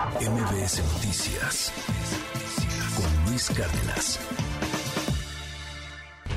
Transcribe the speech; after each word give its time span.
MBS 0.00 0.82
Noticias 0.94 1.72
con 2.96 3.30
Luis 3.30 3.50
Cárdenas. 3.50 4.18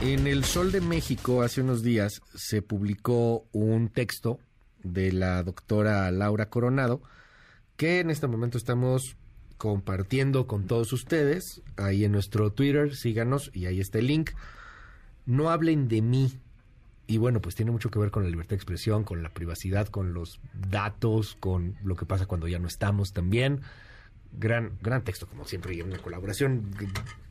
En 0.01 0.27
El 0.27 0.43
Sol 0.43 0.73
de 0.73 0.81
México 0.81 1.43
hace 1.43 1.61
unos 1.61 1.81
días 1.81 2.21
se 2.35 2.61
publicó 2.61 3.45
un 3.53 3.87
texto 3.87 4.37
de 4.83 5.13
la 5.13 5.41
doctora 5.43 6.11
Laura 6.11 6.49
Coronado 6.49 7.01
que 7.77 8.01
en 8.01 8.09
este 8.09 8.27
momento 8.27 8.57
estamos 8.57 9.15
compartiendo 9.57 10.45
con 10.45 10.67
todos 10.67 10.91
ustedes 10.91 11.61
ahí 11.77 12.03
en 12.03 12.11
nuestro 12.11 12.51
Twitter, 12.51 12.93
síganos 12.93 13.49
y 13.53 13.67
ahí 13.67 13.79
está 13.79 13.99
el 13.99 14.07
link. 14.07 14.31
No 15.25 15.49
hablen 15.49 15.87
de 15.87 16.01
mí, 16.01 16.37
y 17.05 17.17
bueno, 17.17 17.41
pues 17.41 17.55
tiene 17.55 17.71
mucho 17.71 17.91
que 17.91 17.99
ver 17.99 18.11
con 18.11 18.23
la 18.23 18.29
libertad 18.29 18.51
de 18.51 18.55
expresión, 18.55 19.03
con 19.03 19.23
la 19.23 19.29
privacidad, 19.29 19.87
con 19.87 20.13
los 20.13 20.39
datos, 20.53 21.35
con 21.39 21.75
lo 21.83 21.95
que 21.95 22.05
pasa 22.05 22.25
cuando 22.25 22.47
ya 22.47 22.59
no 22.59 22.67
estamos 22.67 23.13
también. 23.13 23.61
Gran, 24.35 24.77
gran 24.81 25.03
texto, 25.03 25.27
como 25.27 25.45
siempre, 25.45 25.75
y 25.75 25.81
una 25.81 25.97
colaboración. 25.99 26.71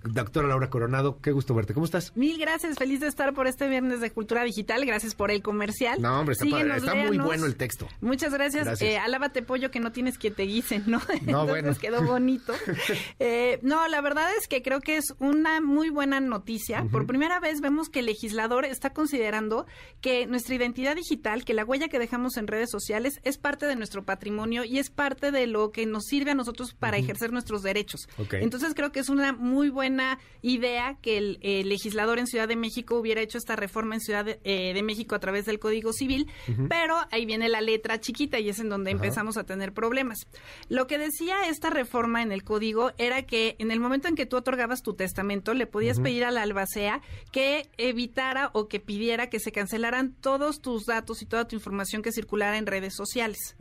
Doctora 0.04 0.48
Laura 0.48 0.68
Coronado, 0.68 1.20
qué 1.20 1.30
gusto 1.30 1.54
verte. 1.54 1.74
¿Cómo 1.74 1.86
estás? 1.86 2.12
Mil 2.16 2.38
gracias, 2.38 2.76
feliz 2.76 3.00
de 3.00 3.06
estar 3.06 3.34
por 3.34 3.46
este 3.46 3.68
viernes 3.68 4.00
de 4.00 4.10
Cultura 4.10 4.42
Digital. 4.42 4.84
Gracias 4.84 5.14
por 5.14 5.30
el 5.30 5.42
comercial. 5.42 6.00
No, 6.02 6.20
hombre, 6.20 6.32
está, 6.32 6.76
está 6.76 6.94
muy 6.94 7.18
bueno 7.18 7.46
el 7.46 7.56
texto. 7.56 7.88
Muchas 8.00 8.32
gracias. 8.32 8.82
Eh, 8.82 8.98
alábate, 8.98 9.42
pollo, 9.42 9.70
que 9.70 9.78
no 9.78 9.92
tienes 9.92 10.18
que 10.18 10.30
te 10.30 10.44
guisen, 10.44 10.84
¿no? 10.86 11.00
No, 11.22 11.46
bueno. 11.46 11.72
quedó 11.80 12.02
bonito. 12.02 12.52
eh, 13.20 13.60
no, 13.62 13.86
la 13.88 14.00
verdad 14.00 14.28
es 14.38 14.48
que 14.48 14.62
creo 14.62 14.80
que 14.80 14.96
es 14.96 15.14
una 15.18 15.60
muy 15.60 15.88
buena 15.88 16.20
noticia. 16.20 16.84
Por 16.90 17.06
primera 17.06 17.38
vez 17.38 17.60
vemos 17.60 17.88
que 17.88 18.00
el 18.00 18.06
legislador 18.06 18.64
está 18.64 18.90
considerando 18.90 19.66
que 20.00 20.26
nuestra 20.26 20.56
identidad 20.56 20.96
digital, 20.96 21.44
que 21.44 21.54
la 21.54 21.64
huella 21.64 21.88
que 21.88 21.98
dejamos 21.98 22.36
en 22.36 22.48
redes 22.48 22.70
sociales, 22.70 23.20
es 23.22 23.38
parte 23.38 23.66
de 23.66 23.76
nuestro 23.76 24.04
patrimonio 24.04 24.64
y 24.64 24.78
es 24.78 24.90
parte 24.90 25.30
de 25.30 25.46
lo 25.46 25.70
que 25.70 25.86
nos 25.86 26.04
sirve 26.06 26.32
a 26.32 26.34
nosotros 26.34 26.74
para 26.74 26.91
ejercer 26.96 27.32
nuestros 27.32 27.62
derechos. 27.62 28.08
Entonces 28.32 28.74
creo 28.74 28.92
que 28.92 29.00
es 29.00 29.08
una 29.08 29.32
muy 29.32 29.70
buena 29.70 30.18
idea 30.42 30.98
que 31.00 31.18
el, 31.18 31.38
legislador 31.68 32.18
en 32.18 32.26
Ciudad 32.26 32.48
de 32.48 32.56
México 32.56 32.96
hubiera 32.96 33.20
hecho 33.20 33.38
esta 33.38 33.56
reforma 33.56 33.94
en 33.94 34.00
Ciudad 34.00 34.24
de, 34.24 34.40
eh, 34.44 34.82
México 34.82 35.14
a 35.14 35.20
través 35.20 35.44
del 35.44 35.58
Código 35.58 35.92
Civil, 35.92 36.26
pero 36.68 36.96
ahí 37.10 37.24
viene 37.24 37.48
la 37.48 37.60
letra 37.60 38.00
chiquita 38.00 38.40
y 38.40 38.48
es 38.48 38.58
en 38.58 38.68
donde 38.68 38.90
empezamos 38.90 39.36
a 39.36 39.44
tener 39.44 39.72
problemas. 39.72 40.26
Lo 40.68 40.86
que 40.86 40.98
decía 40.98 41.48
esta 41.48 41.70
reforma 41.70 42.22
en 42.22 42.32
el 42.32 42.42
Código 42.42 42.92
era 42.98 43.22
que 43.22 43.56
en 43.58 43.70
el 43.70 43.80
momento 43.80 44.08
en 44.08 44.16
que 44.16 44.26
tú 44.26 44.36
otorgabas 44.36 44.82
tu 44.82 44.94
testamento, 44.94 45.54
le 45.54 45.66
podías 45.66 46.00
pedir 46.00 46.24
a 46.24 46.30
la 46.30 46.42
albacea 46.42 47.00
que 47.30 47.68
evitara 47.78 48.50
o 48.52 48.68
que 48.68 48.80
pidiera 48.80 49.28
que 49.28 49.40
se 49.40 49.52
cancelaran 49.52 50.14
todos 50.20 50.60
tus 50.60 50.84
datos 50.86 51.22
y 51.22 51.26
toda 51.26 51.46
tu 51.46 51.56
información 51.56 52.02
que 52.02 52.12
circulara 52.12 52.58
en 52.58 52.66
redes 52.66 52.94
sociales. 52.94 53.56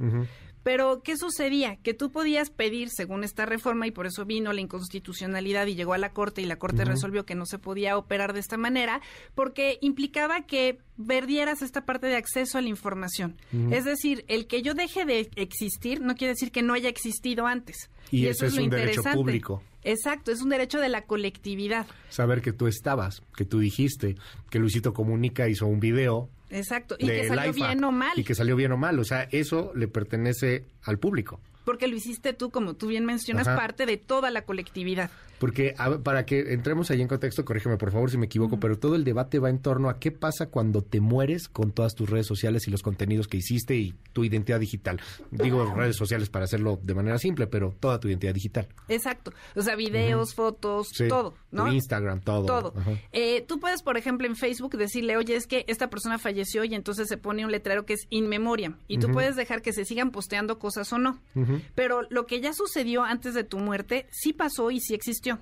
Pero, 0.64 1.02
¿qué 1.02 1.18
sucedía? 1.18 1.78
Que 1.78 1.94
tú 1.94 2.12
podías 2.12 2.50
pedir, 2.50 2.90
según 2.90 3.24
esta 3.24 3.46
reforma, 3.46 3.88
y 3.88 3.92
por 3.92 4.06
eso 4.06 4.26
vino 4.26 4.54
la 4.54 4.62
inconstitucionalidad 4.62 5.68
y 5.68 5.76
llegó 5.76 5.94
a 5.94 5.98
la 5.98 6.14
Corte 6.14 6.42
y 6.42 6.46
la 6.46 6.58
Corte 6.58 6.86
resolvió 6.86 7.26
que 7.26 7.36
no 7.36 7.46
se 7.46 7.58
podía 7.58 7.98
operar 7.98 8.34
de 8.34 8.40
esta 8.40 8.58
manera, 8.58 9.02
porque 9.34 9.80
implicaba 9.82 10.42
que 10.42 10.80
perdieras 11.08 11.62
esta 11.62 11.86
parte 11.86 12.08
de 12.08 12.16
acceso 12.16 12.58
a 12.58 12.62
la 12.62 12.70
información. 12.70 13.38
Es 13.72 13.86
decir, 13.86 14.24
el 14.28 14.48
que 14.48 14.62
yo 14.62 14.74
deje 14.74 15.06
de 15.06 15.30
existir 15.36 16.02
no 16.02 16.16
quiere 16.16 16.34
decir 16.34 16.52
que 16.52 16.62
no 16.62 16.74
haya 16.74 16.90
existido 16.90 17.48
antes. 17.48 17.90
Y, 18.12 18.28
eso, 18.28 18.46
es, 18.46 18.58
un 18.58 18.70
derecho 18.70 19.04
público. 19.14 19.64
Exacto, 19.84 20.32
es 20.32 20.42
un 20.42 20.50
derecho 20.50 20.80
de 20.80 20.90
la 20.90 21.06
colectividad. 21.06 21.88
Saber 22.10 22.42
que 22.42 22.54
tú 22.54 22.68
estabas, 22.68 23.24
que 23.36 23.46
tú 23.46 23.60
dijiste, 23.60 24.16
que 24.50 24.60
Luisito 24.60 24.94
Comunica 24.94 25.48
hizo 25.50 25.66
un 25.66 25.80
video 25.80 26.30
Exacto, 26.52 26.96
y 27.00 27.08
que 27.08 27.28
salió 27.28 27.54
bien 27.54 27.84
o 27.84 27.92
mal. 27.92 28.18
Y 28.18 28.24
que 28.24 28.36
salió 28.36 28.56
bien 28.56 28.72
o 28.72 28.78
mal, 28.78 29.00
o 29.00 29.04
sea, 29.04 29.28
eso 29.32 29.72
le 29.76 29.88
pertenece 29.88 30.66
al 30.84 31.00
público. 31.00 31.40
Porque 31.64 31.88
lo 31.88 31.96
hiciste 31.96 32.34
tú, 32.34 32.50
como 32.50 32.74
tú 32.74 32.88
bien 32.88 33.06
mencionas, 33.06 33.48
parte 33.48 33.86
de 33.86 33.98
toda 33.98 34.32
la 34.32 34.44
colectividad. 34.44 35.12
Porque 35.42 35.74
para 36.04 36.24
que 36.24 36.54
entremos 36.54 36.92
ahí 36.92 37.02
en 37.02 37.08
contexto, 37.08 37.44
corrígeme 37.44 37.76
por 37.78 37.92
favor 37.92 38.12
si 38.12 38.18
me 38.20 38.28
equivoco, 38.28 38.60
pero 38.60 38.78
todo 38.78 38.96
el 38.96 39.04
debate 39.04 39.40
va 39.40 39.50
en 39.50 39.58
torno 39.58 39.90
a 39.90 39.98
qué 39.98 40.12
pasa 40.12 40.46
cuando 40.46 40.84
te 40.84 41.02
mueres 41.02 41.48
con 41.48 41.72
todas 41.72 41.96
tus 41.96 42.08
redes 42.08 42.28
sociales 42.28 42.68
y 42.68 42.72
los 42.72 42.84
contenidos 42.84 43.28
que 43.28 43.38
hiciste 43.38 43.76
y 43.76 43.96
tu 44.14 44.24
identidad 44.24 44.60
digital. 44.60 45.02
Digo 45.32 45.66
redes 45.76 45.96
sociales 45.96 46.30
para 46.30 46.46
hacerlo 46.46 46.80
de 46.84 46.94
manera 46.94 47.18
simple, 47.18 47.48
pero 47.48 47.74
toda 47.80 48.00
tu 48.00 48.08
identidad 48.08 48.36
digital. 48.36 48.68
Exacto. 48.88 49.34
O 49.56 49.64
sea, 49.64 49.76
videos, 49.76 50.36
fotos, 50.36 50.90
todo, 51.10 51.34
¿no? 51.50 51.74
Instagram, 51.74 52.22
todo. 52.22 52.46
Todo. 52.46 52.74
Eh, 53.12 53.44
tú 53.48 53.60
puedes, 53.60 53.82
por 53.82 53.98
ejemplo, 53.98 54.28
en 54.28 54.36
Facebook 54.36 54.78
decirle, 54.78 55.18
oye, 55.18 55.36
es 55.36 55.48
que 55.48 55.66
esta 55.68 55.90
persona 55.90 56.20
falleció 56.20 56.66
y 56.66 56.76
entonces 56.76 57.08
se 57.08 57.18
pone 57.18 57.46
un 57.46 57.52
letrero 57.52 57.88
que 57.88 57.94
es 57.94 58.06
in 58.12 58.30
memoriam. 58.30 58.78
Y 58.88 59.00
tú 59.00 59.10
puedes 59.10 59.36
dejar 59.36 59.64
que 59.64 59.74
se 59.74 59.86
sigan 59.86 60.12
posteando 60.12 60.60
cosas 60.60 60.94
o 60.94 61.00
no. 61.00 61.20
Pero 61.76 62.04
lo 62.10 62.26
que 62.26 62.42
ya 62.42 62.54
sucedió 62.54 63.04
antes 63.04 63.34
de 63.34 63.44
tu 63.44 63.60
muerte 63.60 64.08
sí 64.12 64.34
pasó 64.34 64.72
y 64.72 64.80
sí 64.80 64.94
existió. 64.94 65.40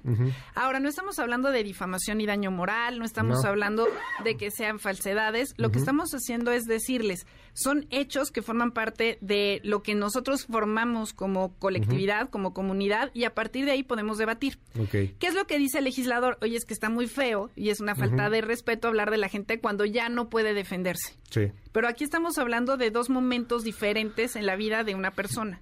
Ahora, 0.56 0.80
no 0.80 0.90
estamos 0.90 1.20
hablando 1.20 1.52
de 1.52 1.64
difamación 1.64 2.22
y 2.22 2.26
daño 2.26 2.52
moral, 2.52 3.00
no 3.00 3.06
estamos 3.06 3.46
hablando 3.46 3.88
de 4.24 4.38
que 4.38 4.52
sean 4.52 4.80
falsedades. 4.80 5.54
Lo 5.58 5.72
que 5.72 5.80
estamos 5.80 6.12
haciendo 6.14 6.52
es 6.52 6.66
decirles, 6.66 7.26
son 7.54 7.88
hechos 7.90 8.32
que 8.32 8.42
forman 8.42 8.72
parte 8.72 9.18
de 9.22 9.62
lo 9.64 9.84
que 9.84 9.96
nosotros 9.96 10.46
formamos 10.46 11.14
como 11.14 11.54
colectividad, 11.60 12.30
como 12.30 12.54
comunidad, 12.54 13.12
y 13.14 13.26
a 13.26 13.34
partir 13.34 13.66
de 13.66 13.72
ahí 13.72 13.84
podemos 13.84 14.18
debatir. 14.18 14.60
¿Qué 14.92 15.16
es 15.22 15.34
lo 15.34 15.46
que 15.46 15.58
dice 15.58 15.80
el 15.80 15.84
legislador? 15.84 16.38
Oye, 16.42 16.56
es 16.56 16.66
que 16.66 16.74
está 16.74 16.90
muy 16.90 17.08
feo 17.08 17.50
y 17.56 17.70
es 17.70 17.80
una 17.80 17.96
falta 17.96 18.30
de 18.30 18.42
respeto 18.42 18.88
hablar 18.88 19.12
de 19.12 19.18
la 19.18 19.30
gente 19.30 19.60
cuando 19.60 19.86
ya 19.86 20.10
no 20.10 20.30
puede 20.30 20.54
defenderse. 20.54 21.18
Sí. 21.30 21.52
Pero 21.72 21.88
aquí 21.88 22.04
estamos 22.04 22.38
hablando 22.38 22.78
de 22.78 22.92
dos 22.92 23.10
momentos 23.10 23.64
diferentes 23.64 24.36
en 24.36 24.46
la 24.46 24.56
vida 24.56 24.84
de 24.84 24.96
una 24.96 25.12
persona. 25.12 25.62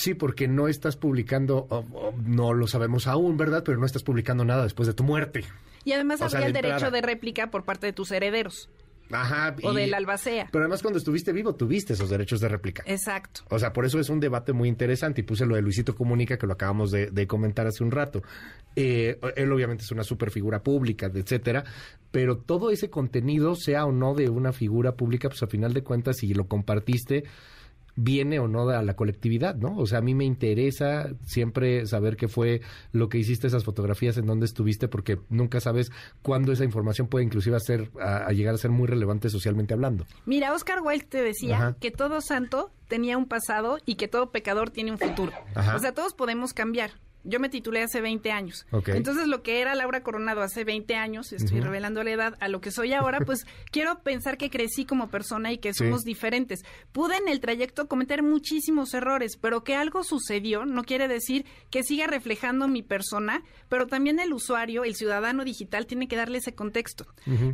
Sí, 0.00 0.14
porque 0.14 0.48
no 0.48 0.66
estás 0.66 0.96
publicando, 0.96 1.68
no 2.24 2.54
lo 2.54 2.66
sabemos 2.66 3.06
aún, 3.06 3.36
¿verdad? 3.36 3.62
Pero 3.62 3.76
no 3.76 3.84
estás 3.84 4.02
publicando 4.02 4.46
nada 4.46 4.62
después 4.62 4.86
de 4.86 4.94
tu 4.94 5.04
muerte. 5.04 5.44
Y 5.84 5.92
además 5.92 6.22
habría 6.22 6.46
el 6.46 6.54
derecho 6.54 6.90
de 6.90 7.02
réplica 7.02 7.50
por 7.50 7.64
parte 7.64 7.86
de 7.86 7.92
tus 7.92 8.10
herederos. 8.10 8.70
Ajá. 9.10 9.54
O 9.62 9.74
del 9.74 9.92
albacea. 9.92 10.48
Pero 10.50 10.64
además 10.64 10.80
cuando 10.80 10.96
estuviste 10.96 11.34
vivo 11.34 11.54
tuviste 11.54 11.92
esos 11.92 12.08
derechos 12.08 12.40
de 12.40 12.48
réplica. 12.48 12.82
Exacto. 12.86 13.42
O 13.50 13.58
sea, 13.58 13.74
por 13.74 13.84
eso 13.84 14.00
es 14.00 14.08
un 14.08 14.20
debate 14.20 14.54
muy 14.54 14.70
interesante 14.70 15.20
y 15.20 15.24
puse 15.24 15.44
lo 15.44 15.54
de 15.54 15.60
Luisito 15.60 15.94
Comunica 15.94 16.38
que 16.38 16.46
lo 16.46 16.54
acabamos 16.54 16.90
de, 16.90 17.26
comentar 17.26 17.66
hace 17.66 17.84
un 17.84 17.90
rato. 17.90 18.22
Eh, 18.76 19.20
él 19.36 19.52
obviamente 19.52 19.84
es 19.84 19.90
una 19.90 20.02
super 20.02 20.30
figura 20.30 20.62
pública, 20.62 21.10
etcétera, 21.14 21.64
pero 22.10 22.38
todo 22.38 22.70
ese 22.70 22.88
contenido, 22.88 23.54
sea 23.54 23.84
o 23.84 23.92
no 23.92 24.14
de 24.14 24.30
una 24.30 24.54
figura 24.54 24.92
pública, 24.92 25.28
pues 25.28 25.42
a 25.42 25.46
final 25.46 25.74
de 25.74 25.82
cuentas, 25.82 26.16
si 26.16 26.32
lo 26.32 26.48
compartiste 26.48 27.24
viene 28.02 28.38
o 28.38 28.48
no 28.48 28.68
a 28.68 28.82
la 28.82 28.96
colectividad, 28.96 29.54
¿no? 29.56 29.76
O 29.76 29.86
sea, 29.86 29.98
a 29.98 30.02
mí 30.02 30.14
me 30.14 30.24
interesa 30.24 31.10
siempre 31.24 31.86
saber 31.86 32.16
qué 32.16 32.28
fue 32.28 32.62
lo 32.92 33.08
que 33.08 33.18
hiciste, 33.18 33.46
esas 33.46 33.64
fotografías, 33.64 34.16
en 34.16 34.26
dónde 34.26 34.46
estuviste, 34.46 34.88
porque 34.88 35.18
nunca 35.28 35.60
sabes 35.60 35.92
cuándo 36.22 36.52
esa 36.52 36.64
información 36.64 37.08
puede 37.08 37.26
inclusive 37.26 37.56
hacer, 37.56 37.90
a, 38.00 38.32
llegar 38.32 38.54
a 38.54 38.58
ser 38.58 38.70
muy 38.70 38.86
relevante 38.86 39.28
socialmente 39.28 39.74
hablando. 39.74 40.06
Mira, 40.24 40.54
Oscar 40.54 40.80
Wilde 40.82 41.06
te 41.06 41.22
decía 41.22 41.76
que 41.78 41.90
todo 41.90 42.20
santo 42.20 42.70
tenía 42.88 43.18
un 43.18 43.26
pasado 43.26 43.78
y 43.84 43.96
que 43.96 44.08
todo 44.08 44.30
pecador 44.30 44.70
tiene 44.70 44.92
un 44.92 44.98
futuro. 44.98 45.32
O 45.74 45.78
sea, 45.78 45.92
todos 45.92 46.14
podemos 46.14 46.54
cambiar. 46.54 46.92
Yo 47.24 47.38
me 47.40 47.48
titulé 47.48 47.82
hace 47.82 48.00
20 48.00 48.30
años. 48.32 48.66
Entonces, 48.86 49.26
lo 49.26 49.42
que 49.42 49.60
era 49.60 49.74
Laura 49.74 50.02
Coronado 50.02 50.42
hace 50.42 50.64
20 50.64 50.94
años, 50.96 51.32
estoy 51.32 51.60
revelando 51.60 52.02
la 52.02 52.10
edad 52.10 52.36
a 52.40 52.48
lo 52.48 52.60
que 52.60 52.70
soy 52.70 52.92
ahora, 52.92 53.20
pues 53.20 53.46
quiero 53.70 54.00
pensar 54.00 54.38
que 54.38 54.50
crecí 54.50 54.84
como 54.84 55.08
persona 55.08 55.52
y 55.52 55.58
que 55.58 55.74
somos 55.74 56.02
diferentes. 56.02 56.60
Pude 56.92 57.16
en 57.16 57.28
el 57.28 57.40
trayecto 57.40 57.88
cometer 57.88 58.22
muchísimos 58.22 58.94
errores, 58.94 59.36
pero 59.36 59.64
que 59.64 59.74
algo 59.74 60.04
sucedió 60.04 60.64
no 60.64 60.84
quiere 60.84 61.08
decir 61.08 61.44
que 61.70 61.82
siga 61.82 62.06
reflejando 62.06 62.68
mi 62.68 62.82
persona, 62.82 63.42
pero 63.68 63.86
también 63.86 64.18
el 64.18 64.32
usuario, 64.32 64.84
el 64.84 64.94
ciudadano 64.94 65.44
digital, 65.44 65.86
tiene 65.86 66.08
que 66.08 66.16
darle 66.16 66.38
ese 66.38 66.54
contexto. 66.54 67.06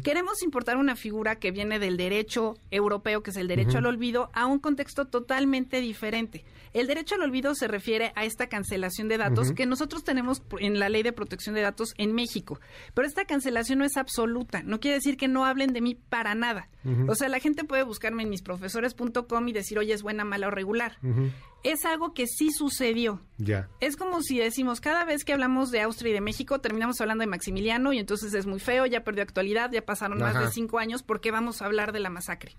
Queremos 0.03 0.43
importar 0.43 0.77
una 0.77 0.97
figura 0.97 1.37
que 1.37 1.51
viene 1.51 1.79
del 1.79 1.97
derecho 1.97 2.55
europeo, 2.71 3.23
que 3.23 3.31
es 3.31 3.37
el 3.37 3.49
derecho 3.49 3.79
al 3.79 3.87
olvido, 3.87 4.31
a 4.33 4.47
un 4.47 4.59
contexto 4.59 5.07
totalmente 5.07 5.81
diferente. 5.81 6.45
El 6.73 6.87
derecho 6.87 7.15
al 7.15 7.23
olvido 7.23 7.55
se 7.55 7.69
refiere 7.69 8.13
a 8.17 8.25
esta 8.25 8.49
cancelación 8.49 9.09
de 9.09 9.19
datos 9.19 9.53
que 9.57 9.67
nosotros 9.67 10.05
tenemos 10.05 10.43
en 10.61 10.79
la 10.79 10.89
ley 10.89 11.03
de 11.03 11.13
protección 11.13 11.55
de 11.55 11.63
datos 11.63 11.95
en 11.99 12.15
México. 12.15 12.61
Pero 12.95 13.09
esta 13.09 13.25
cancelación 13.25 13.81
no 13.81 13.85
es 13.85 13.97
absoluta. 13.97 14.63
No 14.63 14.79
quiere 14.79 14.97
decir 14.97 15.17
que 15.17 15.27
no 15.27 15.45
hablen 15.45 15.73
de 15.73 15.81
mí 15.81 15.95
para 15.95 16.35
nada. 16.35 16.69
O 17.09 17.17
sea, 17.17 17.29
la 17.29 17.41
gente 17.41 17.65
puede 17.65 17.83
buscarme 17.83 18.23
en 18.23 18.31
misprofesores.com 18.31 19.49
y 19.49 19.53
decir, 19.53 19.77
oye, 19.79 19.93
es 19.93 20.03
buena, 20.03 20.25
mala 20.25 20.47
o 20.47 20.51
regular. 20.51 20.99
Es 21.63 21.85
algo 21.85 22.15
que 22.15 22.27
sí 22.27 22.51
sucedió. 22.53 23.21
Ya. 23.39 23.69
Es 23.81 23.97
como 23.97 24.23
si 24.23 24.39
decimos, 24.39 24.81
cada 24.81 25.05
vez 25.05 25.25
que 25.25 25.33
hablamos 25.33 25.71
de 25.71 25.81
Austria 25.81 26.11
y 26.11 26.15
de 26.15 26.21
México, 26.21 26.61
terminamos 26.61 27.01
hablando 27.01 27.23
de 27.23 27.27
Maximiliano 27.27 27.93
y 27.93 27.99
entonces 27.99 28.33
es 28.35 28.47
muy 28.47 28.61
feo, 28.61 28.87
ya 28.87 29.03
perdió 29.03 29.23
actualidad, 29.23 29.71
ya 29.73 29.85
pasaron 29.85 30.19
más 30.19 30.39
de 30.39 30.51
cinco 30.53 30.79
años, 30.79 31.03
¿por 31.03 31.21
qué 31.21 31.31
vamos 31.31 31.61
a 31.61 31.67
hablar 31.67 31.93
de 31.93 32.01
la 32.01 32.11
masacre? 32.11 32.57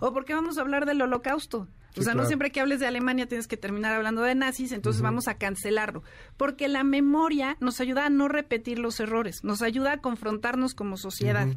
¿O 0.00 0.12
por 0.12 0.24
qué 0.24 0.34
vamos 0.34 0.58
a 0.58 0.60
hablar 0.60 0.86
del 0.86 1.00
holocausto? 1.02 1.68
o 1.96 2.02
sea, 2.02 2.14
no 2.14 2.24
siempre 2.26 2.52
que 2.52 2.60
hables 2.60 2.80
de 2.80 2.86
Alemania 2.86 3.26
tienes 3.26 3.48
que 3.48 3.56
terminar 3.56 3.94
hablando 3.94 4.22
de 4.22 4.34
nazis, 4.34 4.72
entonces 4.72 5.02
vamos 5.02 5.26
a 5.28 5.34
cancelarlo. 5.34 6.02
Porque 6.36 6.68
la 6.68 6.84
memoria 6.84 7.56
nos 7.60 7.80
ayuda 7.80 8.06
a 8.06 8.10
no 8.10 8.28
repetir 8.28 8.78
los 8.78 9.00
errores, 9.00 9.42
nos 9.42 9.62
ayuda 9.62 9.92
a 9.92 9.98
confrontarnos 9.98 10.74
como 10.74 10.96
sociedad. 10.96 11.48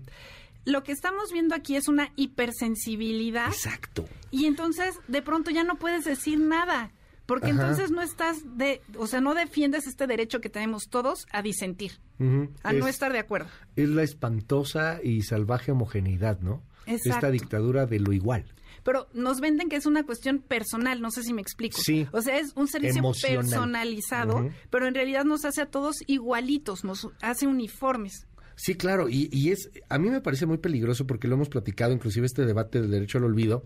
Lo 0.65 0.83
que 0.83 0.91
estamos 0.93 1.31
viendo 1.31 1.55
aquí 1.55 1.75
es 1.75 1.87
una 1.87 2.11
hipersensibilidad. 2.15 3.47
Exacto. 3.47 4.07
Y 4.31 4.45
entonces 4.45 4.95
de 5.07 5.21
pronto 5.21 5.51
ya 5.51 5.63
no 5.63 5.75
puedes 5.75 6.05
decir 6.05 6.39
nada 6.39 6.91
porque 7.25 7.51
Ajá. 7.51 7.61
entonces 7.61 7.91
no 7.91 8.01
estás 8.01 8.37
de, 8.57 8.81
o 8.97 9.07
sea, 9.07 9.21
no 9.21 9.33
defiendes 9.33 9.87
este 9.87 10.07
derecho 10.07 10.41
que 10.41 10.49
tenemos 10.49 10.89
todos 10.89 11.25
a 11.31 11.41
disentir, 11.41 11.99
a 12.63 12.73
no 12.73 12.87
Es- 12.87 12.95
estar 12.95 13.13
de 13.13 13.19
acuerdo. 13.19 13.49
Es 13.75 13.87
la 13.89 14.03
espantosa 14.03 14.99
y 15.03 15.21
salvaje 15.23 15.71
homogeneidad, 15.71 16.39
¿no? 16.41 16.61
Exacto. 16.85 17.09
Esta 17.11 17.31
dictadura 17.31 17.85
de 17.85 17.99
lo 18.01 18.11
igual. 18.11 18.45
Pero 18.83 19.07
nos 19.13 19.39
venden 19.39 19.69
que 19.69 19.77
es 19.77 19.85
una 19.85 20.03
cuestión 20.03 20.39
personal, 20.39 20.99
no 20.99 21.09
sé 21.11 21.23
si 21.23 21.31
me 21.33 21.41
explico. 21.41 21.79
Sí. 21.81 22.05
O 22.11 22.21
sea, 22.21 22.37
es 22.37 22.51
un 22.55 22.67
servicio 22.67 22.99
Emocional. 22.99 23.37
personalizado, 23.39 24.49
pero 24.69 24.87
en 24.87 24.93
realidad 24.95 25.23
nos 25.23 25.45
hace 25.45 25.61
a 25.61 25.67
todos 25.67 25.95
igualitos, 26.07 26.83
nos 26.83 27.07
hace 27.21 27.47
uniformes. 27.47 28.27
Sí, 28.55 28.75
claro, 28.75 29.09
y, 29.09 29.29
y 29.31 29.51
es, 29.51 29.69
a 29.89 29.97
mí 29.97 30.09
me 30.09 30.21
parece 30.21 30.45
muy 30.45 30.57
peligroso 30.57 31.07
porque 31.07 31.27
lo 31.27 31.35
hemos 31.35 31.49
platicado, 31.49 31.91
inclusive 31.93 32.25
este 32.25 32.45
debate 32.45 32.81
del 32.81 32.91
derecho 32.91 33.17
al 33.17 33.25
olvido. 33.25 33.65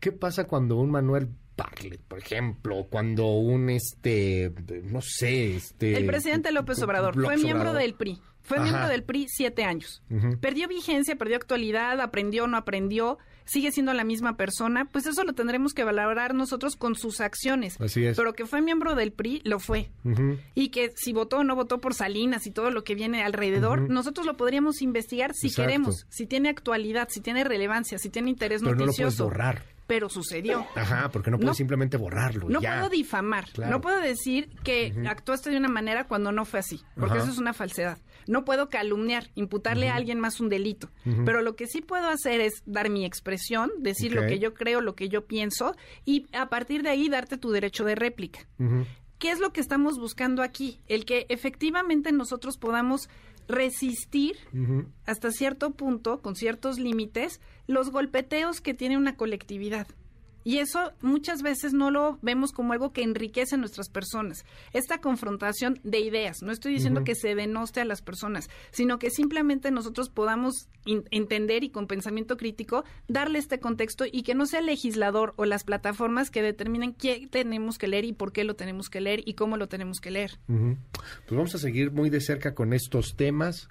¿Qué 0.00 0.12
pasa 0.12 0.44
cuando 0.44 0.76
un 0.76 0.90
Manuel 0.90 1.28
Bartlett, 1.56 2.00
por 2.02 2.20
ejemplo, 2.20 2.86
cuando 2.88 3.26
un, 3.26 3.68
este, 3.68 4.52
no 4.84 5.00
sé, 5.02 5.56
este... 5.56 5.96
El 5.96 6.06
presidente 6.06 6.52
López 6.52 6.80
Obrador 6.82 7.14
fue 7.14 7.36
miembro 7.36 7.70
Obrador. 7.70 7.82
del 7.82 7.94
PRI. 7.94 8.20
Fue 8.42 8.58
Ajá. 8.58 8.64
miembro 8.64 8.88
del 8.88 9.02
PRI 9.02 9.26
siete 9.28 9.64
años. 9.64 10.02
Perdió 10.40 10.68
vigencia, 10.68 11.16
perdió 11.16 11.36
actualidad, 11.36 12.00
aprendió, 12.00 12.46
no 12.46 12.56
aprendió, 12.56 13.18
sigue 13.48 13.72
siendo 13.72 13.92
la 13.94 14.04
misma 14.04 14.36
persona. 14.36 14.84
Pues 14.84 15.06
eso 15.06 15.24
lo 15.24 15.32
tendremos 15.32 15.74
que 15.74 15.82
valorar 15.84 16.34
nosotros 16.34 16.76
con 16.76 16.94
sus 16.94 17.20
acciones. 17.20 17.80
Así 17.80 18.04
es. 18.04 18.16
Pero 18.16 18.34
que 18.34 18.46
fue 18.46 18.60
miembro 18.60 18.94
del 18.94 19.12
PRI, 19.12 19.40
lo 19.44 19.58
fue. 19.58 19.88
Ujú. 20.04 20.38
Y 20.54 20.68
que 20.68 20.92
si 20.96 21.12
votó 21.12 21.38
o 21.38 21.44
no 21.44 21.56
votó 21.56 21.78
por 21.80 21.94
Salinas 21.94 22.46
y 22.46 22.50
todo 22.50 22.70
lo 22.70 22.84
que 22.84 22.94
viene 22.94 23.22
alrededor, 23.24 23.88
nosotros 23.90 24.26
lo 24.26 24.36
podríamos 24.36 24.82
investigar 24.82 25.34
si 25.34 25.48
Exacto. 25.48 25.66
queremos, 25.66 26.06
si 26.08 26.26
tiene 26.26 26.48
actualidad, 26.48 27.08
si 27.10 27.20
tiene 27.20 27.42
relevancia, 27.44 27.98
si 27.98 28.10
tiene 28.10 28.30
interés 28.30 28.60
Pero 28.62 28.72
no 28.76 28.78
lo 28.86 28.92
puedes 28.92 28.98
noticioso. 29.00 29.24
borrar. 29.24 29.62
Pero 29.88 30.08
sucedió. 30.08 30.64
Ajá, 30.76 31.08
porque 31.10 31.30
no 31.32 31.38
puedes 31.38 31.48
No- 31.48 31.54
simplemente 31.54 31.96
borrarlo. 31.96 32.48
No 32.48 32.60
ya. 32.60 32.74
puedo 32.76 32.90
difamar, 32.90 33.46
Claro. 33.50 33.72
no 33.72 33.80
puedo 33.80 34.00
decir 34.00 34.50
que 34.62 34.94
actuaste 35.08 35.50
de 35.50 35.56
una 35.56 35.68
manera 35.68 36.04
cuando 36.06 36.30
no 36.30 36.44
fue 36.44 36.60
así, 36.60 36.80
porque 36.96 37.18
eso 37.18 37.30
es 37.30 37.38
una 37.38 37.52
falsedad. 37.54 37.98
No 38.28 38.44
puedo 38.44 38.68
calumniar, 38.68 39.30
imputarle 39.34 39.88
a 39.88 39.94
alguien 39.96 40.20
más 40.20 40.38
un 40.40 40.50
delito, 40.50 40.90
pero 41.24 41.40
lo 41.42 41.56
que 41.56 41.66
sí 41.66 41.80
puedo 41.80 42.08
hacer 42.08 42.40
es 42.42 42.62
dar 42.66 42.90
mi 42.90 43.04
expresión, 43.06 43.70
decir 43.78 44.12
lo 44.14 44.26
que 44.26 44.38
yo 44.38 44.52
creo, 44.54 44.80
lo 44.82 44.94
que 44.94 45.08
yo 45.08 45.26
pienso 45.26 45.74
y 46.04 46.26
a 46.36 46.50
partir 46.50 46.82
de 46.82 46.90
ahí 46.90 47.08
darte 47.08 47.38
tu 47.38 47.50
derecho 47.50 47.84
de 47.84 47.94
réplica. 47.94 48.40
¿Qué 49.18 49.30
es 49.30 49.40
lo 49.40 49.52
que 49.52 49.60
estamos 49.60 49.98
buscando 49.98 50.42
aquí? 50.42 50.80
El 50.86 51.04
que 51.06 51.26
efectivamente 51.30 52.12
nosotros 52.12 52.56
podamos 52.58 53.08
resistir 53.48 54.36
hasta 55.06 55.32
cierto 55.32 55.72
punto, 55.72 56.20
con 56.20 56.36
ciertos 56.36 56.78
límites, 56.78 57.40
los 57.66 57.90
golpeteos 57.90 58.60
que 58.60 58.74
tiene 58.74 58.96
una 58.96 59.16
colectividad. 59.16 59.88
Y 60.48 60.60
eso 60.60 60.94
muchas 61.02 61.42
veces 61.42 61.74
no 61.74 61.90
lo 61.90 62.18
vemos 62.22 62.52
como 62.52 62.72
algo 62.72 62.94
que 62.94 63.02
enriquece 63.02 63.56
a 63.56 63.58
nuestras 63.58 63.90
personas. 63.90 64.46
Esta 64.72 64.98
confrontación 64.98 65.78
de 65.84 66.00
ideas. 66.00 66.40
No 66.40 66.52
estoy 66.52 66.72
diciendo 66.72 67.04
que 67.04 67.14
se 67.14 67.34
denoste 67.34 67.82
a 67.82 67.84
las 67.84 68.00
personas, 68.00 68.48
sino 68.70 68.98
que 68.98 69.10
simplemente 69.10 69.70
nosotros 69.70 70.08
podamos 70.08 70.70
entender 70.86 71.64
y 71.64 71.68
con 71.68 71.86
pensamiento 71.86 72.38
crítico 72.38 72.84
darle 73.08 73.38
este 73.40 73.60
contexto 73.60 74.06
y 74.10 74.22
que 74.22 74.34
no 74.34 74.46
sea 74.46 74.60
el 74.60 74.66
legislador 74.66 75.34
o 75.36 75.44
las 75.44 75.64
plataformas 75.64 76.30
que 76.30 76.40
determinen 76.40 76.94
qué 76.94 77.28
tenemos 77.30 77.76
que 77.76 77.88
leer 77.88 78.06
y 78.06 78.14
por 78.14 78.32
qué 78.32 78.44
lo 78.44 78.56
tenemos 78.56 78.88
que 78.88 79.02
leer 79.02 79.20
y 79.26 79.34
cómo 79.34 79.58
lo 79.58 79.68
tenemos 79.68 80.00
que 80.00 80.12
leer. 80.12 80.38
Pues 80.46 80.78
vamos 81.30 81.54
a 81.56 81.58
seguir 81.58 81.92
muy 81.92 82.08
de 82.08 82.22
cerca 82.22 82.54
con 82.54 82.72
estos 82.72 83.16
temas 83.16 83.68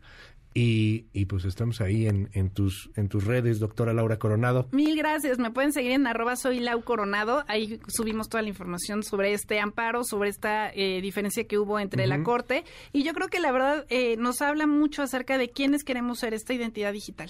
y, 0.60 1.06
y 1.14 1.26
pues 1.26 1.46
estamos 1.46 1.82
ahí 1.82 2.08
en, 2.08 2.30
en, 2.34 2.50
tus, 2.50 2.90
en 2.96 3.10
tus 3.10 3.26
redes, 3.26 3.60
doctora 3.60 3.94
Laura 3.94 4.18
Coronado. 4.18 4.68
Mil 4.72 4.98
gracias. 4.98 5.38
Me 5.38 5.52
pueden 5.52 5.72
seguir 5.72 5.92
en 5.92 6.08
arroba 6.08 6.36
soy 6.36 6.60
Lau 6.60 6.84
Coronado. 6.84 7.44
Ahí 7.48 7.80
subimos 7.88 8.28
toda 8.28 8.42
la 8.42 8.50
información 8.50 9.04
sobre 9.04 9.34
este 9.34 9.60
amparo, 9.60 10.04
sobre 10.04 10.30
esta 10.30 10.72
eh, 10.74 11.00
diferencia 11.02 11.46
que 11.46 11.60
hubo 11.60 11.80
entre 11.80 12.08
la. 12.08 12.18
Corte. 12.24 12.64
Y 12.92 13.04
yo 13.04 13.14
creo 13.14 13.28
que 13.28 13.40
la 13.40 13.52
verdad 13.52 13.86
eh, 13.90 14.18
nos 14.18 14.42
habla 14.42 14.66
mucho 14.66 15.04
acerca 15.04 15.38
de 15.38 15.52
quiénes 15.52 15.84
queremos 15.84 16.18
ser 16.18 16.34
esta 16.34 16.56
identidad 16.56 16.92
digital. 16.92 17.30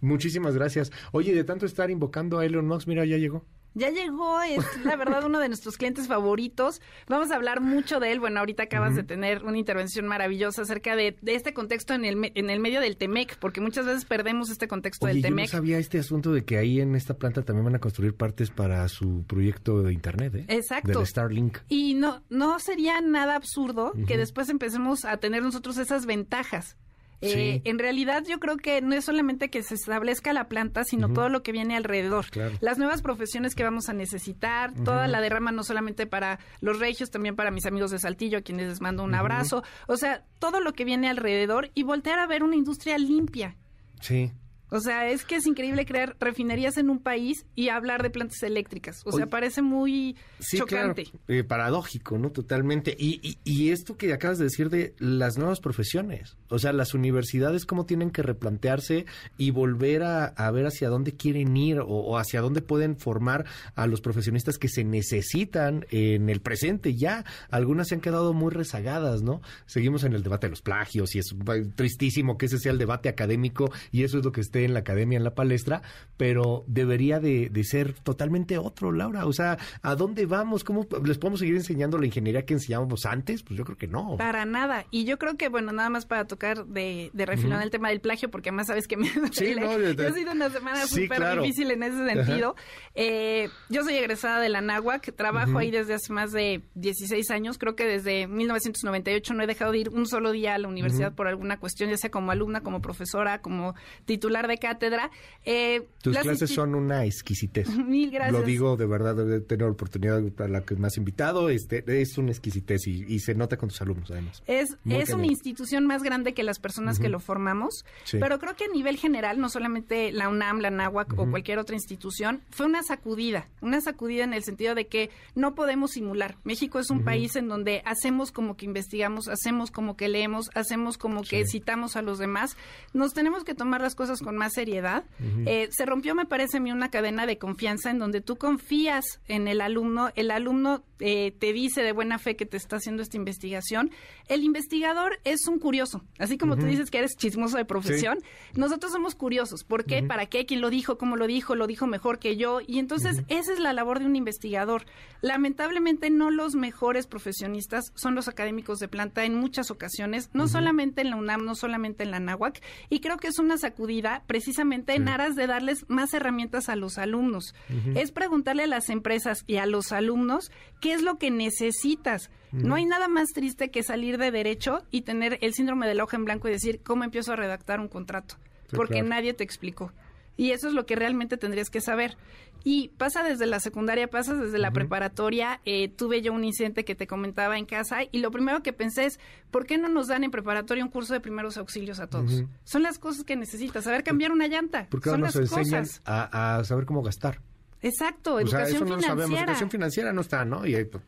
Muchísimas 0.00 0.54
gracias. 0.54 0.92
Oye, 1.10 1.34
de 1.34 1.42
tanto 1.42 1.66
estar 1.66 1.90
invocando 1.90 2.38
a 2.38 2.46
Elon 2.46 2.68
Musk, 2.68 2.86
mira, 2.86 3.04
ya 3.04 3.16
llegó. 3.16 3.44
Ya 3.74 3.90
llegó, 3.90 4.40
es 4.42 4.64
la 4.84 4.96
verdad 4.96 5.24
uno 5.24 5.38
de 5.38 5.48
nuestros 5.48 5.76
clientes 5.76 6.08
favoritos. 6.08 6.80
Vamos 7.08 7.30
a 7.30 7.36
hablar 7.36 7.60
mucho 7.60 8.00
de 8.00 8.10
él. 8.12 8.18
Bueno, 8.20 8.40
ahorita 8.40 8.64
acabas 8.64 8.96
de 8.96 9.02
tener 9.04 9.44
una 9.44 9.58
intervención 9.58 10.06
maravillosa 10.08 10.62
acerca 10.62 10.96
de, 10.96 11.16
de 11.22 11.34
este 11.36 11.54
contexto 11.54 11.94
en 11.94 12.04
el, 12.04 12.32
en 12.34 12.50
el 12.50 12.58
medio 12.60 12.80
del 12.80 12.96
TEMEC, 12.96 13.38
porque 13.38 13.60
muchas 13.60 13.86
veces 13.86 14.04
perdemos 14.04 14.50
este 14.50 14.66
contexto 14.66 15.06
Oye, 15.06 15.14
del 15.14 15.22
yo 15.22 15.30
no 15.30 15.36
TEMEC. 15.36 15.50
sabía 15.50 15.78
este 15.78 15.98
asunto 16.00 16.32
de 16.32 16.44
que 16.44 16.58
ahí 16.58 16.80
en 16.80 16.96
esta 16.96 17.14
planta 17.14 17.42
también 17.42 17.64
van 17.64 17.76
a 17.76 17.78
construir 17.80 18.14
partes 18.14 18.50
para 18.50 18.88
su 18.88 19.24
proyecto 19.26 19.82
de 19.82 19.92
internet, 19.92 20.34
¿eh? 20.34 20.44
Exacto. 20.48 20.98
Del 20.98 21.06
Starlink. 21.06 21.58
Y 21.68 21.94
no, 21.94 22.22
no 22.28 22.58
sería 22.58 23.00
nada 23.00 23.36
absurdo 23.36 23.92
que 24.06 24.16
después 24.16 24.48
empecemos 24.48 25.04
a 25.04 25.18
tener 25.18 25.42
nosotros 25.42 25.78
esas 25.78 26.06
ventajas. 26.06 26.76
Eh, 27.22 27.60
Sí. 27.60 27.62
En 27.68 27.78
realidad 27.78 28.24
yo 28.26 28.40
creo 28.40 28.56
que 28.56 28.80
no 28.80 28.94
es 28.94 29.04
solamente 29.04 29.50
que 29.50 29.62
se 29.62 29.74
establezca 29.74 30.32
la 30.32 30.48
planta, 30.48 30.84
sino 30.84 31.12
todo 31.12 31.28
lo 31.28 31.42
que 31.42 31.52
viene 31.52 31.76
alrededor. 31.76 32.26
Claro. 32.30 32.56
Las 32.60 32.78
nuevas 32.78 33.02
profesiones 33.02 33.54
que 33.54 33.62
vamos 33.62 33.88
a 33.88 33.92
necesitar, 33.92 34.72
toda 34.84 35.06
la 35.06 35.20
derrama 35.20 35.52
no 35.52 35.62
solamente 35.62 36.06
para 36.06 36.38
los 36.60 36.78
regios, 36.78 37.10
también 37.10 37.36
para 37.36 37.50
mis 37.50 37.66
amigos 37.66 37.90
de 37.90 37.98
Saltillo, 37.98 38.38
a 38.38 38.42
quienes 38.42 38.68
les 38.68 38.80
mando 38.80 39.02
un 39.04 39.14
abrazo. 39.14 39.62
O 39.86 39.96
sea, 39.96 40.24
todo 40.38 40.60
lo 40.60 40.72
que 40.72 40.84
viene 40.84 41.08
alrededor 41.08 41.70
y 41.74 41.82
voltear 41.82 42.18
a 42.18 42.26
ver 42.26 42.42
una 42.42 42.56
industria 42.56 42.96
limpia. 42.98 43.56
Sí. 44.00 44.32
O 44.70 44.80
sea, 44.80 45.08
es 45.10 45.24
que 45.24 45.36
es 45.36 45.46
increíble 45.46 45.84
crear 45.84 46.16
refinerías 46.20 46.76
en 46.76 46.90
un 46.90 46.98
país 47.00 47.44
y 47.54 47.68
hablar 47.68 48.02
de 48.02 48.10
plantas 48.10 48.42
eléctricas. 48.42 49.02
O 49.04 49.10
sea, 49.12 49.24
Oye. 49.24 49.30
parece 49.30 49.62
muy 49.62 50.16
Sí, 50.38 50.58
chocante. 50.58 51.04
claro. 51.04 51.18
Eh, 51.28 51.44
paradójico, 51.44 52.18
¿no? 52.18 52.30
Totalmente. 52.30 52.96
Y, 52.98 53.20
y, 53.22 53.38
y 53.44 53.70
esto 53.70 53.96
que 53.96 54.12
acabas 54.12 54.38
de 54.38 54.44
decir 54.44 54.70
de 54.70 54.94
las 54.98 55.38
nuevas 55.38 55.60
profesiones. 55.60 56.36
O 56.48 56.58
sea, 56.58 56.72
las 56.72 56.94
universidades 56.94 57.66
cómo 57.66 57.84
tienen 57.86 58.10
que 58.10 58.22
replantearse 58.22 59.06
y 59.38 59.50
volver 59.50 60.02
a, 60.02 60.24
a 60.26 60.50
ver 60.50 60.66
hacia 60.66 60.88
dónde 60.88 61.12
quieren 61.16 61.56
ir 61.56 61.80
o, 61.80 61.86
o 61.86 62.16
hacia 62.18 62.40
dónde 62.40 62.62
pueden 62.62 62.96
formar 62.96 63.44
a 63.74 63.86
los 63.86 64.00
profesionistas 64.00 64.58
que 64.58 64.68
se 64.68 64.84
necesitan 64.84 65.86
en 65.90 66.28
el 66.30 66.40
presente 66.40 66.94
ya. 66.94 67.24
Algunas 67.50 67.88
se 67.88 67.96
han 67.96 68.00
quedado 68.00 68.32
muy 68.32 68.50
rezagadas, 68.52 69.22
¿no? 69.22 69.42
Seguimos 69.66 70.04
en 70.04 70.12
el 70.12 70.22
debate 70.22 70.46
de 70.46 70.50
los 70.50 70.62
plagios 70.62 71.14
y 71.14 71.18
es 71.18 71.32
eh, 71.32 71.66
tristísimo 71.74 72.38
que 72.38 72.46
ese 72.46 72.58
sea 72.58 72.72
el 72.72 72.78
debate 72.78 73.08
académico 73.08 73.70
y 73.92 74.04
eso 74.04 74.18
es 74.18 74.24
lo 74.24 74.32
que 74.32 74.40
esté 74.40 74.59
en 74.64 74.74
la 74.74 74.80
academia, 74.80 75.16
en 75.16 75.24
la 75.24 75.34
palestra, 75.34 75.82
pero 76.16 76.64
debería 76.66 77.20
de, 77.20 77.48
de 77.50 77.64
ser 77.64 77.94
totalmente 77.94 78.58
otro, 78.58 78.92
Laura. 78.92 79.26
O 79.26 79.32
sea, 79.32 79.58
¿a 79.82 79.94
dónde 79.94 80.26
vamos? 80.26 80.64
¿Cómo 80.64 80.86
les 81.04 81.18
podemos 81.18 81.40
seguir 81.40 81.56
enseñando 81.56 81.98
la 81.98 82.06
ingeniería 82.06 82.44
que 82.44 82.54
enseñábamos 82.54 83.06
antes? 83.06 83.42
Pues 83.42 83.56
yo 83.58 83.64
creo 83.64 83.76
que 83.78 83.86
no. 83.86 84.16
Para 84.16 84.44
nada. 84.44 84.84
Y 84.90 85.04
yo 85.04 85.18
creo 85.18 85.36
que, 85.36 85.48
bueno, 85.48 85.72
nada 85.72 85.90
más 85.90 86.06
para 86.06 86.26
tocar 86.26 86.66
de, 86.66 87.10
de 87.12 87.26
refilón 87.26 87.62
el 87.62 87.70
tema 87.70 87.88
del 87.88 88.00
plagio, 88.00 88.30
porque 88.30 88.50
además 88.50 88.66
sabes 88.68 88.86
que 88.86 88.96
me 88.98 89.08
Sí, 89.32 89.54
no, 89.58 89.78
de- 89.78 89.94
de- 89.94 90.06
ha 90.06 90.12
sido 90.12 90.32
una 90.32 90.50
semana 90.50 90.86
Sí, 90.86 91.02
súper 91.04 91.18
claro. 91.18 91.42
difícil 91.42 91.70
en 91.70 91.82
ese 91.82 92.06
sentido. 92.06 92.54
Eh, 92.94 93.48
yo 93.68 93.82
soy 93.82 93.94
egresada 93.94 94.40
de 94.40 94.48
la 94.48 94.60
NAWAC, 94.60 95.14
trabajo 95.14 95.58
ahí 95.58 95.70
desde 95.70 95.94
hace 95.94 96.12
más 96.12 96.32
de 96.32 96.62
16 96.74 97.30
años. 97.30 97.58
Creo 97.58 97.76
que 97.76 97.84
desde 97.86 98.26
1998 98.26 99.34
no 99.34 99.42
he 99.42 99.46
dejado 99.46 99.72
de 99.72 99.78
ir 99.78 99.88
un 99.90 100.06
solo 100.06 100.32
día 100.32 100.54
a 100.54 100.58
la 100.58 100.68
universidad 100.68 101.14
por 101.14 101.28
alguna 101.28 101.58
cuestión, 101.58 101.90
ya 101.90 101.96
sea 101.96 102.10
como 102.10 102.30
alumna, 102.30 102.60
como 102.62 102.80
profesora, 102.82 103.40
como 103.40 103.74
titular 104.04 104.46
de 104.50 104.58
cátedra. 104.58 105.10
Eh, 105.44 105.86
Tus 106.02 106.14
las 106.14 106.22
clases 106.24 106.50
son 106.50 106.74
una 106.74 107.04
exquisitez. 107.06 107.68
Mil 107.86 108.10
gracias. 108.10 108.32
Lo 108.38 108.42
digo 108.42 108.76
de 108.76 108.86
verdad, 108.86 109.14
de 109.16 109.40
tener 109.40 109.66
oportunidad 109.68 110.22
a 110.38 110.48
la 110.48 110.60
que 110.62 110.74
me 110.76 110.86
has 110.88 110.96
invitado. 110.98 111.48
Este, 111.48 111.82
es 112.00 112.18
una 112.18 112.30
exquisitez 112.30 112.86
y, 112.86 113.04
y 113.08 113.20
se 113.20 113.34
nota 113.34 113.56
con 113.56 113.68
tus 113.70 113.80
alumnos, 113.80 114.10
además. 114.10 114.42
Es, 114.46 114.76
Muy 114.84 114.96
es 114.96 115.10
una 115.10 115.26
institución 115.26 115.86
más 115.86 116.02
grande 116.02 116.34
que 116.34 116.42
las 116.42 116.58
personas 116.58 116.98
que 116.98 117.08
lo 117.08 117.20
formamos, 117.20 117.84
Sí. 118.04 118.18
pero 118.20 118.38
creo 118.38 118.54
que 118.56 118.64
a 118.64 118.68
nivel 118.68 118.96
general, 118.96 119.38
no 119.40 119.48
solamente 119.48 120.12
la 120.12 120.28
UNAM, 120.28 120.58
la 120.60 120.70
NAWAC 120.70 121.18
o 121.18 121.30
cualquier 121.30 121.58
otra 121.58 121.74
institución, 121.76 122.42
fue 122.50 122.66
una 122.66 122.82
sacudida, 122.82 123.48
una 123.60 123.80
sacudida 123.80 124.24
en 124.24 124.34
el 124.34 124.42
sentido 124.44 124.74
de 124.74 124.86
que 124.88 125.10
no 125.34 125.54
podemos 125.54 125.92
simular. 125.92 126.36
México 126.44 126.78
es 126.78 126.90
un 126.90 127.04
país 127.04 127.36
en 127.36 127.48
donde 127.48 127.82
hacemos 127.84 128.32
como 128.32 128.56
que 128.56 128.66
investigamos, 128.66 129.28
hacemos 129.28 129.70
como 129.70 129.96
que 129.96 130.08
leemos, 130.08 130.50
hacemos 130.54 130.98
como 130.98 131.22
que 131.22 131.44
Sí. 131.44 131.58
citamos 131.60 131.96
a 131.96 132.02
los 132.02 132.18
demás. 132.18 132.56
Nos 132.92 133.12
tenemos 133.12 133.44
que 133.44 133.54
tomar 133.54 133.80
las 133.80 133.94
cosas 133.94 134.20
con 134.20 134.36
más 134.40 134.54
seriedad. 134.54 135.04
Eh, 135.44 135.68
se 135.70 135.84
rompió, 135.84 136.14
me 136.14 136.24
parece 136.24 136.56
a 136.56 136.60
mí, 136.60 136.72
una 136.72 136.90
cadena 136.90 137.26
de 137.26 137.36
confianza 137.36 137.90
en 137.90 137.98
donde 137.98 138.22
tú 138.22 138.36
confías 138.36 139.04
en 139.28 139.48
el 139.48 139.60
alumno, 139.60 140.10
el 140.16 140.30
alumno 140.30 140.82
eh, 140.98 141.32
te 141.38 141.52
dice 141.52 141.82
de 141.82 141.92
buena 141.92 142.18
fe 142.18 142.36
que 142.36 142.46
te 142.46 142.56
está 142.56 142.76
haciendo 142.76 143.02
esta 143.02 143.18
investigación. 143.18 143.90
El 144.28 144.42
investigador 144.44 145.18
es 145.24 145.46
un 145.46 145.58
curioso, 145.58 146.02
así 146.18 146.38
como 146.38 146.56
tú 146.56 146.64
dices 146.64 146.90
que 146.90 146.98
eres 146.98 147.16
chismoso 147.18 147.58
de 147.58 147.66
profesión, 147.66 148.18
nosotros 148.54 148.92
somos 148.92 149.14
curiosos. 149.14 149.62
¿Por 149.62 149.84
qué? 149.84 150.02
¿Para 150.02 150.24
qué? 150.26 150.46
¿Quién 150.46 150.62
lo 150.62 150.70
dijo? 150.70 150.96
¿Cómo 150.96 151.16
lo 151.16 151.26
dijo? 151.26 151.54
¿Lo 151.54 151.66
dijo 151.66 151.86
mejor 151.86 152.18
que 152.18 152.38
yo? 152.38 152.60
Y 152.66 152.78
entonces 152.78 153.22
esa 153.28 153.52
es 153.52 153.58
la 153.58 153.74
labor 153.74 153.98
de 153.98 154.06
un 154.06 154.16
investigador. 154.16 154.86
Lamentablemente 155.20 156.08
no 156.08 156.30
los 156.30 156.54
mejores 156.54 157.06
profesionistas 157.06 157.92
son 157.94 158.14
los 158.14 158.28
académicos 158.28 158.78
de 158.78 158.88
planta 158.88 159.24
en 159.24 159.34
muchas 159.34 159.70
ocasiones, 159.70 160.30
no 160.32 160.48
solamente 160.48 161.02
en 161.02 161.10
la 161.10 161.16
UNAM, 161.16 161.44
no 161.44 161.54
solamente 161.54 162.04
en 162.04 162.10
la 162.10 162.20
NAWAC, 162.20 162.62
y 162.88 163.00
creo 163.00 163.18
que 163.18 163.28
es 163.28 163.38
una 163.38 163.58
sacudida, 163.58 164.22
precisamente 164.30 164.94
en 164.94 165.08
aras 165.08 165.34
de 165.34 165.48
darles 165.48 165.84
más 165.88 166.14
herramientas 166.14 166.68
a 166.68 166.76
los 166.76 166.98
alumnos. 166.98 167.52
Es 167.96 168.12
preguntarle 168.12 168.62
a 168.62 168.68
las 168.68 168.88
empresas 168.88 169.42
y 169.48 169.56
a 169.56 169.66
los 169.66 169.90
alumnos 169.90 170.52
qué 170.80 170.92
es 170.92 171.02
lo 171.02 171.18
que 171.18 171.32
necesitas. 171.32 172.30
No 172.52 172.76
hay 172.76 172.84
nada 172.84 173.08
más 173.08 173.30
triste 173.30 173.72
que 173.72 173.82
salir 173.82 174.18
de 174.18 174.30
derecho 174.30 174.84
y 174.92 175.00
tener 175.00 175.38
el 175.40 175.52
síndrome 175.52 175.88
del 175.88 176.00
hoja 176.00 176.16
en 176.16 176.26
blanco 176.26 176.46
y 176.46 176.52
decir, 176.52 176.80
¿cómo 176.84 177.02
empiezo 177.02 177.32
a 177.32 177.36
redactar 177.36 177.80
un 177.80 177.88
contrato? 177.88 178.36
Porque 178.70 179.02
nadie 179.02 179.34
te 179.34 179.42
explicó. 179.42 179.92
Y 180.40 180.52
eso 180.52 180.68
es 180.68 180.74
lo 180.74 180.86
que 180.86 180.96
realmente 180.96 181.36
tendrías 181.36 181.68
que 181.68 181.82
saber. 181.82 182.16
Y 182.64 182.88
pasa 182.96 183.22
desde 183.22 183.44
la 183.46 183.60
secundaria, 183.60 184.08
pasa 184.08 184.34
desde 184.34 184.58
la 184.58 184.70
preparatoria. 184.70 185.60
Eh, 185.66 185.88
tuve 185.88 186.22
yo 186.22 186.32
un 186.32 186.44
incidente 186.44 186.84
que 186.84 186.94
te 186.94 187.06
comentaba 187.06 187.58
en 187.58 187.66
casa 187.66 187.98
y 188.10 188.20
lo 188.20 188.30
primero 188.30 188.62
que 188.62 188.72
pensé 188.72 189.04
es, 189.04 189.20
¿por 189.50 189.66
qué 189.66 189.76
no 189.76 189.88
nos 189.88 190.08
dan 190.08 190.24
en 190.24 190.30
preparatoria 190.30 190.82
un 190.84 190.90
curso 190.90 191.12
de 191.12 191.20
primeros 191.20 191.58
auxilios 191.58 192.00
a 192.00 192.06
todos? 192.06 192.42
Son 192.64 192.82
las 192.82 192.98
cosas 192.98 193.24
que 193.24 193.36
necesitas, 193.36 193.84
saber 193.84 194.02
cambiar 194.02 194.32
una 194.32 194.46
llanta. 194.46 194.86
Porque 194.90 195.10
Son 195.10 195.20
nos 195.20 195.34
las 195.34 195.50
enseñan 195.50 195.82
cosas. 195.84 196.02
a, 196.06 196.56
a 196.58 196.64
saber 196.64 196.86
cómo 196.86 197.02
gastar. 197.02 197.40
Exacto, 197.82 198.34
O 198.34 198.38
sea, 198.38 198.60
educación 198.60 198.76
eso 198.76 198.84
no 198.84 198.90
lo 198.90 198.96
financiera. 199.00 199.08
sabemos. 199.26 199.40
Educación 199.40 199.70
financiera 199.70 200.12
no 200.12 200.20
está, 200.20 200.44
¿no? 200.44 200.66
Y 200.66 200.74
ahí, 200.74 200.84
pues, 200.84 201.02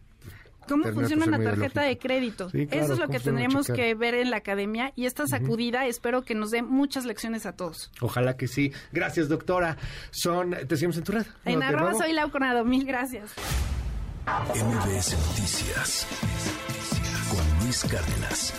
¿Cómo 0.69 0.85
funciona 0.93 1.27
una 1.27 1.37
muy 1.39 1.47
tarjeta 1.47 1.83
de 1.83 1.99
crédito? 1.99 2.51
Sí, 2.51 2.67
claro, 2.67 2.85
Eso 2.85 2.93
es 2.95 2.99
lo 2.99 3.09
que 3.09 3.19
tendríamos 3.21 3.67
checar. 3.67 3.77
que 3.77 3.95
ver 3.95 4.15
en 4.15 4.31
la 4.31 4.37
academia 4.39 4.93
y 4.97 5.07
esta 5.07 5.27
sacudida 5.27 5.87
espero 5.87 6.23
que 6.23 6.35
nos 6.35 6.51
dé 6.51 6.63
muchas 6.63 7.05
lecciones 7.05 7.47
a 7.47 7.53
todos. 7.53 7.91
Ojalá 8.01 8.37
que 8.37 8.49
sí. 8.49 8.73
Gracias, 8.93 9.29
doctora. 9.29 9.77
Son, 10.11 10.51
te 10.69 10.77
seguimos 10.77 10.97
en 10.97 11.05
tu 11.05 11.13
red. 11.13 11.27
En 11.45 11.59
¿no? 11.61 11.67
Arroba 11.67 11.95
soy 11.95 12.13
Lau 12.13 12.31
Coronado, 12.31 12.65
mil 12.65 12.85
gracias. 12.85 13.33
MBS 14.27 15.17
Noticias 15.29 16.07
con 17.31 17.65
Luis 17.65 17.83
Cárdenas. 17.85 18.55